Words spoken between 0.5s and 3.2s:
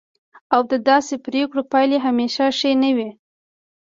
او د داسې پریکړو پایلې همیشه ښې نه وي.